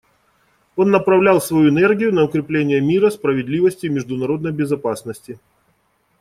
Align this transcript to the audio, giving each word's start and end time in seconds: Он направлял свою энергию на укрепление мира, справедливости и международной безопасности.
Он 0.77 0.89
направлял 0.89 1.39
свою 1.39 1.69
энергию 1.69 2.11
на 2.11 2.23
укрепление 2.23 2.81
мира, 2.81 3.11
справедливости 3.11 3.85
и 3.85 3.89
международной 3.89 4.51
безопасности. 4.51 5.37